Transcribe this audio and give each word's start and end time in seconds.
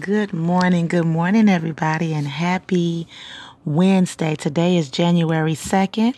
Good 0.00 0.34
morning, 0.34 0.88
good 0.88 1.06
morning, 1.06 1.48
everybody, 1.48 2.12
and 2.12 2.26
happy 2.26 3.08
Wednesday. 3.64 4.34
Today 4.34 4.76
is 4.76 4.90
January 4.90 5.54
2nd, 5.54 6.14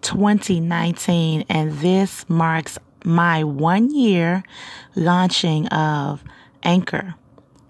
2019, 0.00 1.44
and 1.48 1.78
this 1.78 2.28
marks 2.28 2.76
my 3.04 3.44
one 3.44 3.94
year 3.94 4.42
launching 4.96 5.68
of 5.68 6.24
Anchor. 6.64 7.14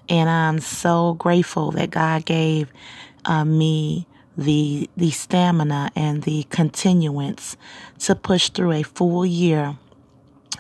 And 0.08 0.30
I'm 0.30 0.60
so 0.60 1.12
grateful 1.14 1.72
that 1.72 1.90
God 1.90 2.24
gave 2.24 2.72
uh, 3.26 3.44
me 3.44 4.06
the 4.38 4.88
the 4.96 5.10
stamina 5.10 5.90
and 5.94 6.22
the 6.22 6.44
continuance 6.44 7.58
to 7.98 8.14
push 8.14 8.48
through 8.48 8.72
a 8.72 8.82
full 8.82 9.26
year 9.26 9.76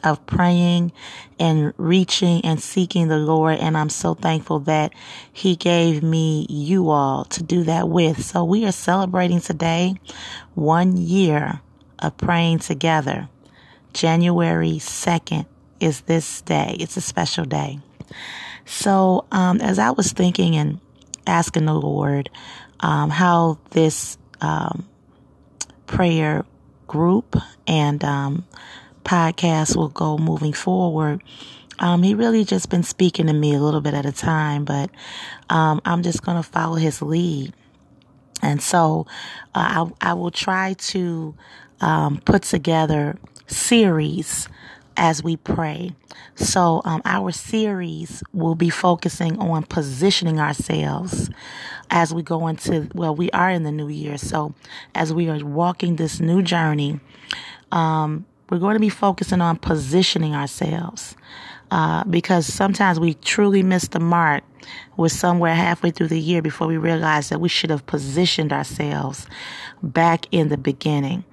of 0.04 0.24
praying 0.26 0.92
and 1.38 1.72
reaching 1.76 2.44
and 2.44 2.60
seeking 2.60 3.08
the 3.08 3.18
Lord. 3.18 3.58
And 3.58 3.76
I'm 3.76 3.88
so 3.88 4.14
thankful 4.14 4.60
that 4.60 4.92
He 5.32 5.56
gave 5.56 6.02
me 6.02 6.46
you 6.48 6.90
all 6.90 7.24
to 7.26 7.42
do 7.42 7.64
that 7.64 7.88
with. 7.88 8.24
So 8.24 8.44
we 8.44 8.64
are 8.66 8.72
celebrating 8.72 9.40
today 9.40 9.94
one 10.54 10.96
year 10.96 11.60
of 11.98 12.16
praying 12.16 12.60
together. 12.60 13.28
January 13.92 14.74
2nd 14.74 15.46
is 15.80 16.02
this 16.02 16.42
day. 16.42 16.76
It's 16.78 16.96
a 16.96 17.00
special 17.00 17.44
day. 17.44 17.80
So, 18.64 19.24
um, 19.32 19.60
as 19.60 19.78
I 19.78 19.90
was 19.90 20.12
thinking 20.12 20.54
and 20.56 20.80
asking 21.26 21.64
the 21.66 21.74
Lord 21.74 22.30
um, 22.80 23.10
how 23.10 23.58
this 23.70 24.18
um, 24.40 24.88
prayer 25.86 26.44
group 26.86 27.36
and 27.66 28.02
um, 28.04 28.46
podcast 29.08 29.74
will 29.74 29.88
go 29.88 30.18
moving 30.18 30.52
forward. 30.52 31.22
Um, 31.78 32.02
he 32.02 32.14
really 32.14 32.44
just 32.44 32.68
been 32.68 32.82
speaking 32.82 33.26
to 33.28 33.32
me 33.32 33.54
a 33.54 33.58
little 33.58 33.80
bit 33.80 33.94
at 33.94 34.04
a 34.04 34.12
time, 34.12 34.66
but 34.66 34.90
um, 35.48 35.80
I'm 35.86 36.02
just 36.02 36.22
going 36.22 36.36
to 36.36 36.42
follow 36.42 36.74
his 36.74 37.00
lead. 37.00 37.54
And 38.42 38.60
so 38.60 39.06
uh, 39.54 39.88
I, 40.00 40.10
I, 40.10 40.12
will 40.12 40.30
try 40.30 40.74
to 40.74 41.34
um, 41.80 42.20
put 42.24 42.42
together 42.42 43.18
series 43.46 44.48
as 44.96 45.22
we 45.22 45.36
pray. 45.36 45.92
So 46.34 46.82
um, 46.84 47.00
our 47.04 47.32
series 47.32 48.22
will 48.34 48.56
be 48.56 48.70
focusing 48.70 49.38
on 49.38 49.62
positioning 49.64 50.38
ourselves 50.38 51.30
as 51.90 52.12
we 52.12 52.22
go 52.22 52.46
into, 52.46 52.88
well, 52.94 53.14
we 53.14 53.30
are 53.30 53.50
in 53.50 53.62
the 53.62 53.72
new 53.72 53.88
year. 53.88 54.18
So 54.18 54.54
as 54.94 55.12
we 55.12 55.30
are 55.30 55.44
walking 55.44 55.96
this 55.96 56.20
new 56.20 56.42
journey, 56.42 57.00
um, 57.72 58.26
we're 58.50 58.58
going 58.58 58.74
to 58.74 58.80
be 58.80 58.88
focusing 58.88 59.40
on 59.40 59.56
positioning 59.56 60.34
ourselves 60.34 61.16
uh, 61.70 62.04
because 62.04 62.46
sometimes 62.46 62.98
we 62.98 63.14
truly 63.14 63.62
miss 63.62 63.88
the 63.88 64.00
mark. 64.00 64.42
We're 64.96 65.08
somewhere 65.08 65.54
halfway 65.54 65.90
through 65.90 66.08
the 66.08 66.20
year 66.20 66.42
before 66.42 66.66
we 66.66 66.76
realize 66.76 67.28
that 67.28 67.40
we 67.40 67.48
should 67.48 67.70
have 67.70 67.86
positioned 67.86 68.52
ourselves 68.52 69.26
back 69.82 70.26
in 70.30 70.48
the 70.48 70.56
beginning. 70.56 71.24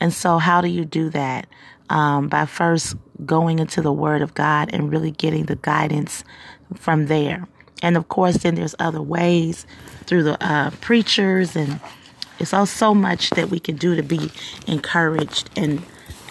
And 0.00 0.12
so, 0.12 0.38
how 0.38 0.60
do 0.60 0.68
you 0.68 0.84
do 0.84 1.10
that? 1.10 1.46
Um, 1.90 2.28
by 2.28 2.46
first 2.46 2.96
going 3.26 3.58
into 3.58 3.82
the 3.82 3.92
Word 3.92 4.22
of 4.22 4.34
God 4.34 4.70
and 4.72 4.90
really 4.90 5.10
getting 5.10 5.44
the 5.44 5.56
guidance 5.56 6.24
from 6.74 7.06
there. 7.06 7.46
And 7.82 7.96
of 7.96 8.08
course, 8.08 8.38
then 8.38 8.54
there's 8.54 8.74
other 8.78 9.02
ways 9.02 9.66
through 10.04 10.22
the 10.22 10.42
uh, 10.44 10.70
preachers, 10.80 11.54
and 11.54 11.80
it's 12.38 12.54
all 12.54 12.66
so 12.66 12.94
much 12.94 13.30
that 13.30 13.50
we 13.50 13.60
can 13.60 13.76
do 13.76 13.94
to 13.94 14.02
be 14.02 14.30
encouraged 14.66 15.50
and 15.56 15.82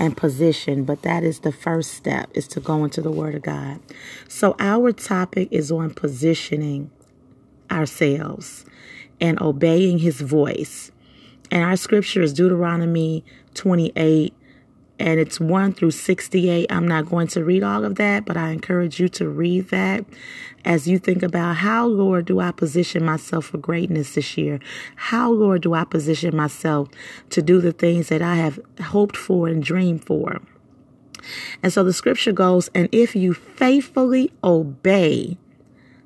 and 0.01 0.17
position, 0.17 0.83
but 0.83 1.03
that 1.03 1.23
is 1.23 1.41
the 1.41 1.51
first 1.51 1.93
step 1.93 2.27
is 2.33 2.47
to 2.47 2.59
go 2.59 2.83
into 2.83 3.03
the 3.03 3.11
word 3.11 3.35
of 3.35 3.43
God. 3.43 3.79
So 4.27 4.55
our 4.57 4.91
topic 4.91 5.47
is 5.51 5.71
on 5.71 5.93
positioning 5.93 6.89
ourselves 7.69 8.65
and 9.21 9.39
obeying 9.39 9.99
his 9.99 10.19
voice. 10.19 10.91
And 11.51 11.63
our 11.63 11.77
scripture 11.77 12.23
is 12.23 12.33
Deuteronomy 12.33 13.23
28 13.53 14.33
and 15.01 15.19
it's 15.19 15.39
1 15.39 15.73
through 15.73 15.91
68. 15.91 16.71
I'm 16.71 16.87
not 16.87 17.07
going 17.07 17.27
to 17.27 17.43
read 17.43 17.63
all 17.63 17.83
of 17.83 17.95
that, 17.95 18.25
but 18.25 18.37
I 18.37 18.51
encourage 18.51 18.99
you 18.99 19.09
to 19.09 19.27
read 19.27 19.69
that 19.69 20.05
as 20.63 20.87
you 20.87 20.99
think 20.99 21.23
about 21.23 21.57
how, 21.57 21.87
Lord, 21.87 22.25
do 22.25 22.39
I 22.39 22.51
position 22.51 23.03
myself 23.03 23.45
for 23.45 23.57
greatness 23.57 24.13
this 24.13 24.37
year? 24.37 24.59
How, 24.95 25.31
Lord, 25.31 25.63
do 25.63 25.73
I 25.73 25.83
position 25.83 26.35
myself 26.35 26.89
to 27.31 27.41
do 27.41 27.59
the 27.59 27.71
things 27.71 28.09
that 28.09 28.21
I 28.21 28.35
have 28.35 28.59
hoped 28.79 29.17
for 29.17 29.47
and 29.47 29.63
dreamed 29.63 30.05
for? 30.05 30.39
And 31.63 31.73
so 31.73 31.83
the 31.83 31.93
scripture 31.93 32.31
goes, 32.31 32.69
and 32.73 32.89
if 32.91 33.15
you 33.15 33.33
faithfully 33.33 34.31
obey 34.43 35.37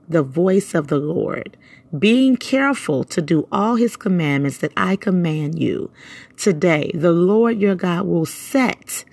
the 0.08 0.24
voice 0.24 0.74
of 0.74 0.88
the 0.88 1.00
Lord, 1.00 1.58
being 1.98 2.36
careful 2.38 3.04
to 3.06 3.22
do 3.22 3.48
all 3.52 3.76
his 3.76 3.96
commandments 3.96 4.58
that 4.58 4.72
I 4.76 4.96
command 4.96 5.60
you 5.60 5.92
today, 6.38 6.92
the 6.94 7.12
Lord 7.12 7.60
your 7.60 7.76
God 7.76 8.06
will 8.06 8.26
set 8.26 9.06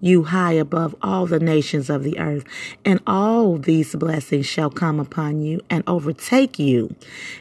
you 0.00 0.24
high 0.24 0.52
above 0.52 0.94
all 1.02 1.26
the 1.26 1.40
nations 1.40 1.88
of 1.88 2.02
the 2.02 2.18
earth, 2.18 2.44
and 2.84 3.00
all 3.06 3.56
these 3.56 3.94
blessings 3.94 4.46
shall 4.46 4.70
come 4.70 5.00
upon 5.00 5.40
you 5.40 5.60
and 5.70 5.82
overtake 5.86 6.58
you 6.58 6.94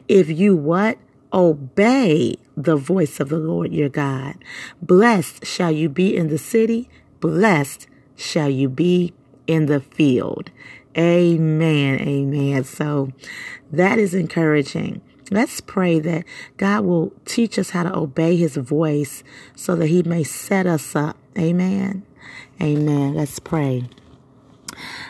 if 0.07 0.29
you 0.29 0.55
what? 0.55 0.97
Obey 1.33 2.35
the 2.55 2.77
voice 2.77 3.19
of 3.19 3.27
the 3.27 3.37
Lord 3.37 3.73
your 3.73 3.89
God. 3.89 4.35
Blessed 4.81 5.45
shall 5.45 5.71
you 5.71 5.89
be 5.89 6.15
in 6.15 6.29
the 6.29 6.37
city, 6.37 6.87
blessed 7.19 7.87
shall 8.15 8.49
you 8.49 8.69
be 8.69 9.13
in 9.45 9.65
the 9.65 9.81
field. 9.81 10.49
Amen. 10.97 11.99
Amen. 11.99 12.63
So 12.63 13.11
that 13.71 13.99
is 13.99 14.13
encouraging. 14.13 15.01
Let's 15.31 15.59
pray 15.59 15.99
that 15.99 16.23
God 16.57 16.85
will 16.85 17.11
teach 17.25 17.57
us 17.57 17.71
how 17.71 17.83
to 17.83 17.95
obey 17.95 18.37
his 18.37 18.55
voice 18.57 19.23
so 19.55 19.75
that 19.75 19.87
he 19.87 20.03
may 20.03 20.23
set 20.23 20.67
us 20.67 20.95
up. 20.95 21.17
Amen. 21.37 22.03
Amen. 22.61 23.15
Let's 23.15 23.39
pray. 23.39 23.89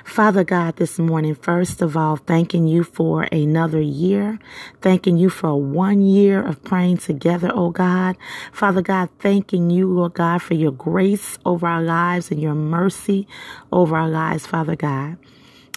Father 0.03 0.44
God, 0.44 0.78
this 0.78 1.00
morning, 1.00 1.35
first 1.35 1.81
of 1.81 1.97
all, 1.97 2.16
thanking 2.16 2.67
you 2.67 2.84
for 2.84 3.23
another 3.23 3.81
year. 3.81 4.40
Thanking 4.81 5.17
you 5.17 5.29
for 5.29 5.59
one 5.59 6.02
year 6.02 6.46
of 6.46 6.63
praying 6.63 6.97
together, 6.97 7.52
oh 7.53 7.72
God. 7.72 8.16
Father 8.52 8.81
God, 8.81 9.09
thanking 9.19 9.69
you, 9.69 9.88
Lord 9.91 10.13
God, 10.13 10.41
for 10.41 10.53
your 10.53 10.72
grace 10.72 11.38
over 11.46 11.67
our 11.67 11.81
lives 11.81 12.31
and 12.31 12.41
your 12.41 12.56
mercy 12.56 13.28
over 13.72 13.97
our 13.97 14.09
lives, 14.09 14.46
Father 14.46 14.75
God. 14.75 15.17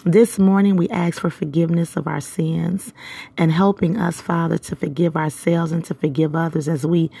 This 0.05 0.39
morning, 0.39 0.77
we 0.77 0.87
ask 0.89 1.19
for 1.19 1.29
forgiveness 1.29 1.97
of 1.97 2.07
our 2.07 2.21
sins 2.21 2.93
and 3.37 3.51
helping 3.51 3.97
us, 3.97 4.21
Father, 4.21 4.57
to 4.57 4.75
forgive 4.77 5.17
ourselves 5.17 5.73
and 5.73 5.83
to 5.85 5.93
forgive 5.93 6.35
others 6.35 6.69
as 6.69 6.85
we 6.85 7.11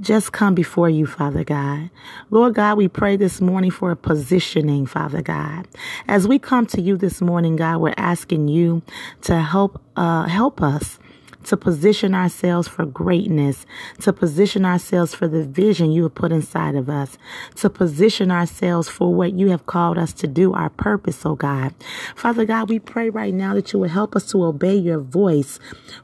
just 0.00 0.32
come 0.32 0.54
before 0.54 0.88
you, 0.88 1.06
Father 1.06 1.42
God. 1.42 1.90
Lord 2.30 2.54
God, 2.54 2.78
we 2.78 2.86
pray 2.86 3.16
this 3.16 3.40
morning 3.40 3.72
for 3.72 3.90
a 3.90 3.96
positioning, 3.96 4.86
Father 4.86 5.22
God. 5.22 5.66
As 6.06 6.28
we 6.28 6.38
come 6.38 6.66
to 6.66 6.80
you 6.80 6.96
this 6.96 7.20
morning, 7.20 7.56
God, 7.56 7.78
we're 7.78 7.94
asking 7.96 8.46
you 8.46 8.82
to 9.22 9.40
help, 9.40 9.82
uh, 9.96 10.28
help 10.28 10.62
us 10.62 11.00
to 11.44 11.56
position 11.56 12.14
ourselves 12.14 12.68
for 12.68 12.84
greatness, 12.86 13.66
to 14.00 14.12
position 14.12 14.64
ourselves 14.64 15.14
for 15.14 15.28
the 15.28 15.44
vision 15.44 15.92
you 15.92 16.04
have 16.04 16.14
put 16.14 16.32
inside 16.32 16.74
of 16.74 16.88
us, 16.88 17.18
to 17.56 17.70
position 17.70 18.30
ourselves 18.30 18.88
for 18.88 19.14
what 19.14 19.32
you 19.32 19.50
have 19.50 19.66
called 19.66 19.98
us 19.98 20.12
to 20.12 20.26
do, 20.26 20.52
our 20.52 20.70
purpose, 20.70 21.24
oh 21.24 21.34
God. 21.34 21.74
Father 22.14 22.44
God, 22.44 22.68
we 22.68 22.78
pray 22.78 23.10
right 23.10 23.34
now 23.34 23.54
that 23.54 23.72
you 23.72 23.78
will 23.78 23.88
help 23.88 24.16
us 24.16 24.26
to 24.30 24.44
obey 24.44 24.74
your 24.76 25.00
voice, 25.00 25.58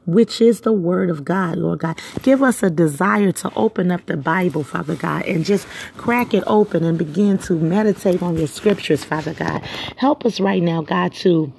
which 0.05 0.41
is 0.41 0.61
the 0.61 0.73
word 0.73 1.09
of 1.09 1.25
God, 1.25 1.57
Lord 1.57 1.79
God. 1.79 1.99
Give 2.21 2.43
us 2.43 2.63
a 2.63 2.69
desire 2.69 3.31
to 3.33 3.51
open 3.55 3.91
up 3.91 4.05
the 4.05 4.17
Bible, 4.17 4.63
Father 4.63 4.95
God, 4.95 5.25
and 5.25 5.45
just 5.45 5.67
crack 5.97 6.33
it 6.33 6.43
open 6.47 6.83
and 6.83 6.97
begin 6.97 7.37
to 7.39 7.53
meditate 7.53 8.21
on 8.21 8.37
your 8.37 8.47
scriptures, 8.47 9.03
Father 9.03 9.33
God. 9.33 9.61
Help 9.97 10.25
us 10.25 10.39
right 10.39 10.61
now, 10.61 10.81
God, 10.81 11.13
to 11.15 11.51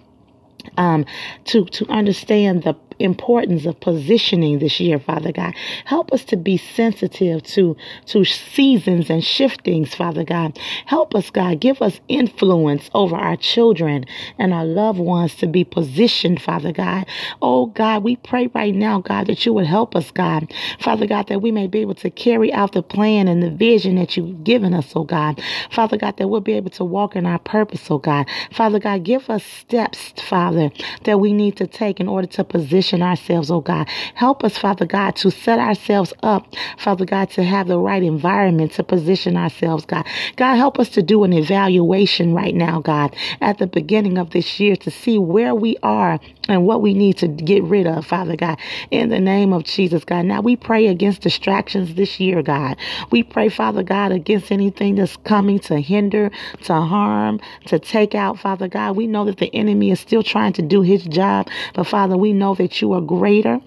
um, 0.77 1.05
to 1.47 1.65
to 1.67 1.89
understand 1.89 2.63
the 2.63 2.75
importance 3.03 3.67
of 3.67 3.79
positioning 3.81 4.59
this 4.59 4.81
year, 4.81 4.99
Father 4.99 5.33
God. 5.33 5.55
Help 5.85 6.13
us 6.13 6.25
to 6.27 6.37
be 6.37 6.57
sensitive 6.57 7.43
to, 7.45 7.77
to 8.07 8.25
seasons 8.25 9.11
and 9.11 9.25
shiftings, 9.25 9.95
Father 9.95 10.25
God. 10.25 10.59
Help 10.87 11.15
us, 11.15 11.31
God. 11.31 11.61
Give 11.61 11.81
us 11.83 12.01
influence 12.09 12.91
over 12.95 13.17
our 13.17 13.37
children 13.37 14.05
and 14.39 14.53
our 14.53 14.65
loved 14.65 14.99
ones 14.99 15.35
to 15.37 15.47
be 15.47 15.65
positioned, 15.65 16.41
Father 16.43 16.73
God. 16.73 17.07
Oh, 17.41 17.67
God, 17.67 18.03
we 18.05 18.17
pray 18.17 18.49
right 18.55 18.75
now, 18.75 19.01
God, 19.01 19.27
that 19.27 19.45
you 19.47 19.53
would 19.53 19.67
help 19.67 19.97
us, 19.97 20.11
God. 20.11 20.53
Father 20.81 21.07
God, 21.07 21.29
that 21.29 21.41
we 21.41 21.51
may 21.51 21.67
be 21.67 21.81
able 21.81 21.95
to 21.97 22.11
carry 22.11 22.53
out 22.53 22.73
the 22.73 22.83
plan 22.83 23.29
and 23.29 23.43
the 23.43 23.51
vision 23.51 23.97
that 23.97 24.17
you've 24.17 24.45
given 24.45 24.75
us, 24.75 24.93
oh 24.95 25.05
God. 25.05 25.41
Father 25.71 25.97
God, 25.97 26.17
that 26.19 26.29
we'll 26.29 26.41
be 26.41 26.53
able 26.53 26.71
to 26.71 26.85
walk 26.85 27.17
in 27.17 27.27
our 27.27 27.39
purpose, 27.39 27.91
oh 27.91 27.99
God. 27.99 28.27
Father 28.53 28.79
God, 28.79 29.05
give 29.05 29.31
us 29.31 29.45
steps, 29.45 30.13
Father, 30.29 30.71
that 31.05 31.19
we 31.21 31.33
need 31.33 31.57
to 31.57 31.67
take 31.67 32.01
in 32.01 32.09
order 32.09 32.27
to 32.27 32.45
position 32.45 32.92
position 32.93 33.03
ourselves, 33.03 33.51
oh 33.51 33.61
God. 33.61 33.89
Help 34.15 34.45
us, 34.45 34.59
Father 34.59 34.87
God, 34.87 35.17
to 35.17 35.31
set 35.31 35.59
ourselves 35.59 36.13
up, 36.23 36.47
Father 36.79 37.05
God, 37.05 37.31
to 37.31 37.43
have 37.43 37.69
the 37.69 37.79
right 37.79 38.03
environment 38.03 38.73
to 38.73 38.83
position 38.85 39.37
ourselves, 39.37 39.87
God. 39.87 40.05
God, 40.37 40.57
help 40.57 40.79
us 40.79 40.91
to 40.91 41.03
do 41.03 41.25
an 41.25 41.33
evaluation 41.33 42.35
right 42.35 42.55
now, 42.55 42.81
God, 42.81 43.15
at 43.41 43.59
the 43.59 43.67
beginning 43.67 44.19
of 44.19 44.31
this 44.31 44.61
year 44.61 44.77
to 44.77 44.91
see 44.91 45.19
where 45.19 45.55
we 45.55 45.77
are 45.83 46.21
and 46.49 46.67
what 46.67 46.83
we 46.83 46.93
need 46.93 47.17
to 47.19 47.29
get 47.29 47.63
rid 47.63 47.87
of, 47.87 48.05
Father 48.07 48.37
God, 48.37 48.59
in 48.91 49.09
the 49.09 49.21
name 49.21 49.53
of 49.53 49.65
Jesus, 49.65 50.05
God. 50.05 50.27
Now 50.27 50.41
we 50.41 50.57
pray 50.57 50.89
against 50.89 51.23
distractions 51.23 51.95
this 51.95 52.19
year, 52.19 52.43
God. 52.43 52.77
We 53.11 53.23
pray, 53.23 53.49
Father 53.49 53.83
God, 53.83 54.13
against 54.13 54.51
anything 54.51 54.97
that's 54.97 55.17
coming 55.19 55.61
to 55.61 55.81
hinder, 55.81 56.31
to 56.65 56.75
harm, 56.75 57.41
to 57.67 57.79
take 57.79 58.15
out, 58.15 58.39
Father 58.39 58.69
God. 58.69 58.97
We 58.97 59.07
know 59.07 59.25
that 59.25 59.39
the 59.39 59.55
enemy 59.55 59.91
is 59.91 60.01
still 60.01 60.23
trying 60.23 60.53
to 60.55 60.63
do 60.63 60.83
his 60.83 61.05
job, 61.05 61.49
but 61.75 61.85
Father, 61.85 62.17
we 62.17 62.33
know 62.33 62.55
that 62.57 62.72
you 62.81 62.93
are 62.93 63.01
greater. 63.01 63.61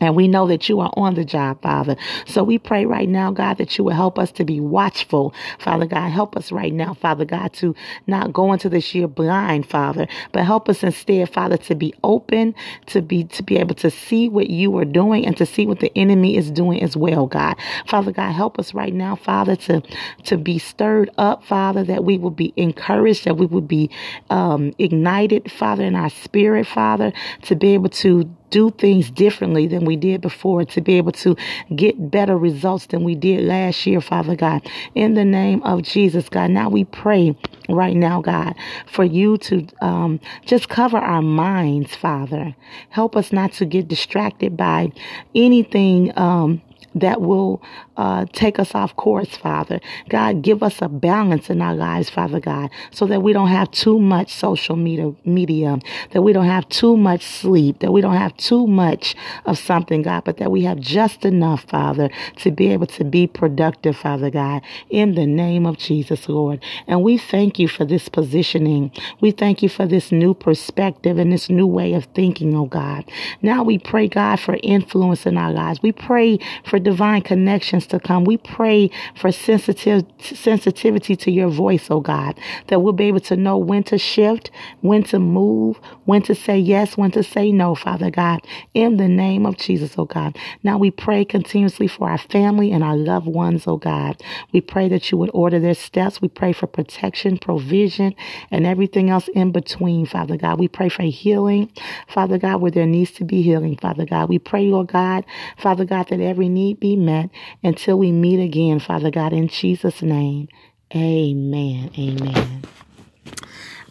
And 0.00 0.14
we 0.14 0.28
know 0.28 0.46
that 0.46 0.68
you 0.68 0.80
are 0.80 0.92
on 0.96 1.14
the 1.14 1.24
job, 1.24 1.62
Father. 1.62 1.96
So 2.26 2.44
we 2.44 2.58
pray 2.58 2.84
right 2.86 3.08
now, 3.08 3.30
God, 3.30 3.58
that 3.58 3.78
you 3.78 3.84
will 3.84 3.94
help 3.94 4.18
us 4.18 4.30
to 4.32 4.44
be 4.44 4.60
watchful, 4.60 5.34
Father 5.58 5.86
God. 5.86 6.10
Help 6.10 6.36
us 6.36 6.52
right 6.52 6.72
now, 6.72 6.94
Father 6.94 7.24
God, 7.24 7.52
to 7.54 7.74
not 8.06 8.32
go 8.32 8.52
into 8.52 8.68
this 8.68 8.94
year 8.94 9.08
blind, 9.08 9.66
Father, 9.66 10.06
but 10.32 10.44
help 10.44 10.68
us 10.68 10.82
instead, 10.82 11.32
Father, 11.32 11.56
to 11.56 11.74
be 11.74 11.94
open, 12.04 12.54
to 12.86 13.00
be 13.00 13.24
to 13.24 13.42
be 13.42 13.56
able 13.56 13.74
to 13.76 13.90
see 13.90 14.28
what 14.28 14.50
you 14.50 14.76
are 14.78 14.84
doing 14.84 15.26
and 15.26 15.36
to 15.36 15.46
see 15.46 15.66
what 15.66 15.80
the 15.80 15.96
enemy 15.96 16.36
is 16.36 16.50
doing 16.50 16.82
as 16.82 16.96
well, 16.96 17.26
God. 17.26 17.56
Father 17.86 18.12
God, 18.12 18.32
help 18.32 18.58
us 18.58 18.74
right 18.74 18.92
now, 18.92 19.16
Father, 19.16 19.56
to 19.56 19.82
to 20.24 20.36
be 20.36 20.58
stirred 20.58 21.10
up, 21.16 21.44
Father, 21.44 21.82
that 21.84 22.04
we 22.04 22.18
will 22.18 22.30
be 22.30 22.52
encouraged, 22.56 23.24
that 23.24 23.36
we 23.36 23.46
will 23.46 23.60
be 23.60 23.90
um, 24.30 24.74
ignited, 24.78 25.50
Father, 25.50 25.84
in 25.84 25.94
our 25.94 26.10
spirit, 26.10 26.66
Father, 26.66 27.12
to 27.42 27.56
be 27.56 27.72
able 27.74 27.88
to 27.88 28.24
do 28.50 28.70
things 28.70 29.10
differently 29.10 29.66
than 29.66 29.84
we 29.84 29.96
did 29.96 30.20
before, 30.20 30.64
to 30.64 30.80
be 30.80 30.94
able 30.94 31.12
to 31.12 31.36
get 31.74 32.10
better 32.10 32.36
results 32.36 32.86
than 32.86 33.04
we 33.04 33.14
did 33.14 33.44
last 33.44 33.86
year, 33.86 34.00
Father 34.00 34.36
God. 34.36 34.66
In 34.94 35.14
the 35.14 35.24
name 35.24 35.62
of 35.62 35.82
Jesus, 35.82 36.28
God. 36.28 36.50
Now 36.50 36.68
we 36.68 36.84
pray 36.84 37.36
right 37.68 37.96
now, 37.96 38.20
God, 38.20 38.54
for 38.86 39.04
you 39.04 39.38
to 39.38 39.66
um, 39.80 40.20
just 40.44 40.68
cover 40.68 40.98
our 40.98 41.22
minds, 41.22 41.94
Father. 41.94 42.54
Help 42.90 43.16
us 43.16 43.32
not 43.32 43.52
to 43.54 43.64
get 43.64 43.88
distracted 43.88 44.56
by 44.56 44.92
anything. 45.34 46.16
Um, 46.18 46.62
that 46.96 47.20
will 47.20 47.62
uh, 47.96 48.24
take 48.32 48.58
us 48.58 48.74
off 48.74 48.96
course, 48.96 49.36
Father. 49.36 49.80
God, 50.08 50.42
give 50.42 50.62
us 50.62 50.80
a 50.80 50.88
balance 50.88 51.50
in 51.50 51.60
our 51.60 51.74
lives, 51.74 52.10
Father 52.10 52.40
God, 52.40 52.70
so 52.90 53.06
that 53.06 53.22
we 53.22 53.32
don't 53.32 53.48
have 53.48 53.70
too 53.70 53.98
much 53.98 54.32
social 54.32 54.76
media, 54.76 55.12
media, 55.24 55.78
that 56.12 56.22
we 56.22 56.32
don't 56.32 56.46
have 56.46 56.68
too 56.70 56.96
much 56.96 57.24
sleep, 57.24 57.80
that 57.80 57.92
we 57.92 58.00
don't 58.00 58.16
have 58.16 58.36
too 58.38 58.66
much 58.66 59.14
of 59.44 59.58
something, 59.58 60.02
God, 60.02 60.24
but 60.24 60.38
that 60.38 60.50
we 60.50 60.64
have 60.64 60.80
just 60.80 61.24
enough, 61.24 61.64
Father, 61.64 62.10
to 62.36 62.50
be 62.50 62.68
able 62.68 62.86
to 62.86 63.04
be 63.04 63.26
productive, 63.26 63.96
Father 63.96 64.30
God, 64.30 64.62
in 64.88 65.14
the 65.14 65.26
name 65.26 65.66
of 65.66 65.76
Jesus, 65.76 66.28
Lord. 66.28 66.62
And 66.86 67.02
we 67.02 67.18
thank 67.18 67.58
you 67.58 67.68
for 67.68 67.84
this 67.84 68.08
positioning. 68.08 68.90
We 69.20 69.32
thank 69.32 69.62
you 69.62 69.68
for 69.68 69.86
this 69.86 70.10
new 70.10 70.32
perspective 70.32 71.18
and 71.18 71.30
this 71.32 71.50
new 71.50 71.66
way 71.66 71.92
of 71.92 72.06
thinking, 72.06 72.54
oh 72.54 72.66
God. 72.66 73.04
Now 73.42 73.62
we 73.62 73.78
pray, 73.78 74.08
God, 74.08 74.40
for 74.40 74.58
influence 74.62 75.26
in 75.26 75.36
our 75.36 75.52
lives. 75.52 75.82
We 75.82 75.92
pray 75.92 76.38
for 76.64 76.78
divine 76.86 77.20
connections 77.20 77.84
to 77.84 77.98
come. 77.98 78.22
We 78.24 78.36
pray 78.36 78.90
for 79.16 79.32
sensitive 79.32 80.04
sensitivity 80.20 81.16
to 81.16 81.32
your 81.32 81.48
voice, 81.48 81.88
oh 81.90 81.98
God, 82.00 82.38
that 82.68 82.80
we'll 82.80 82.92
be 82.92 83.06
able 83.06 83.18
to 83.20 83.36
know 83.36 83.58
when 83.58 83.82
to 83.84 83.98
shift, 83.98 84.52
when 84.82 85.02
to 85.04 85.18
move, 85.18 85.78
when 86.04 86.22
to 86.22 86.34
say 86.34 86.56
yes, 86.56 86.96
when 86.96 87.10
to 87.10 87.24
say 87.24 87.50
no, 87.50 87.74
Father 87.74 88.08
God, 88.08 88.38
in 88.72 88.98
the 88.98 89.08
name 89.08 89.46
of 89.46 89.56
Jesus, 89.56 89.94
oh 89.98 90.04
God. 90.04 90.38
Now 90.62 90.78
we 90.78 90.92
pray 90.92 91.24
continuously 91.24 91.88
for 91.88 92.08
our 92.08 92.18
family 92.18 92.70
and 92.70 92.84
our 92.84 92.96
loved 92.96 93.26
ones, 93.26 93.66
oh 93.66 93.78
God. 93.78 94.22
We 94.52 94.60
pray 94.60 94.88
that 94.90 95.10
you 95.10 95.18
would 95.18 95.30
order 95.34 95.58
their 95.58 95.74
steps. 95.74 96.22
We 96.22 96.28
pray 96.28 96.52
for 96.52 96.68
protection, 96.68 97.38
provision, 97.38 98.14
and 98.52 98.64
everything 98.64 99.10
else 99.10 99.26
in 99.34 99.50
between, 99.50 100.06
Father 100.06 100.36
God. 100.36 100.60
We 100.60 100.68
pray 100.68 100.88
for 100.88 101.02
healing, 101.02 101.68
Father 102.06 102.38
God, 102.38 102.60
where 102.60 102.70
there 102.70 102.86
needs 102.86 103.10
to 103.12 103.24
be 103.24 103.42
healing, 103.42 103.76
Father 103.76 104.06
God. 104.06 104.28
We 104.28 104.38
pray, 104.38 104.66
Lord 104.66 104.86
God, 104.86 105.24
Father 105.58 105.84
God, 105.84 106.08
that 106.10 106.20
every 106.20 106.48
be 106.80 106.96
met 106.96 107.30
until 107.62 107.98
we 107.98 108.12
meet 108.12 108.42
again, 108.42 108.80
Father 108.80 109.10
God, 109.10 109.32
in 109.32 109.48
Jesus' 109.48 110.02
name. 110.02 110.48
Amen. 110.94 111.90
Amen. 111.98 112.62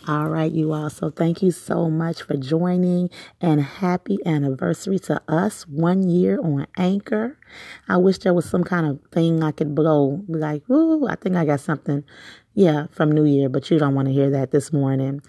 All 0.08 0.30
right, 0.30 0.52
you 0.52 0.72
all. 0.72 0.92
So 0.92 1.10
thank 1.10 1.42
you 1.42 1.50
so 1.50 1.90
much 1.90 2.22
for 2.22 2.38
joining 2.38 3.10
and 3.42 3.60
happy 3.60 4.20
anniversary 4.24 5.00
to 5.00 5.20
us. 5.28 5.68
One 5.68 6.10
year 6.10 6.40
on 6.40 6.68
Anchor. 6.78 7.40
I 7.88 7.98
wish 7.98 8.20
there 8.20 8.34
was 8.34 8.48
some 8.48 8.64
kind 8.64 8.86
of 8.86 9.00
thing 9.12 9.42
I 9.42 9.52
could 9.52 9.74
blow. 9.74 10.24
Like, 10.28 10.70
ooh, 10.70 11.08
I 11.08 11.16
think 11.16 11.36
I 11.36 11.46
got 11.46 11.60
something. 11.60 12.04
Yeah, 12.54 12.86
from 12.92 13.12
New 13.12 13.26
Year, 13.26 13.50
but 13.50 13.70
you 13.72 13.80
don't 13.80 13.96
want 13.96 14.08
to 14.08 14.14
hear 14.14 14.30
that 14.30 14.52
this 14.52 14.72
morning. 14.72 15.22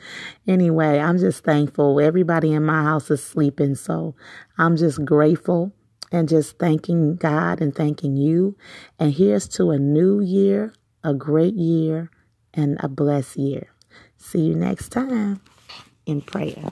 Anyway, 0.47 1.01
I'm 1.01 1.19
just 1.19 1.43
thankful. 1.43 1.99
Everybody 1.99 2.53
in 2.53 2.63
my 2.63 2.83
house 2.83 3.11
is 3.11 3.25
sleeping, 3.25 3.75
so 3.77 4.15
I'm 4.59 4.77
just 4.77 5.05
grateful 5.05 5.73
and 6.13 6.29
just 6.29 6.59
thanking 6.59 7.17
God 7.17 7.61
and 7.61 7.75
thanking 7.75 8.17
you. 8.17 8.57
And 8.99 9.13
here's 9.13 9.49
to 9.49 9.71
a 9.71 9.79
new 9.79 10.21
year, 10.21 10.73
a 11.03 11.15
great 11.15 11.55
year, 11.55 12.11
and 12.55 12.79
a 12.81 12.89
blessed 12.89 13.37
year. 13.37 13.69
See 14.17 14.41
you 14.41 14.55
next 14.55 14.91
time 14.91 15.41
in 16.07 16.21
prayer. 16.21 16.71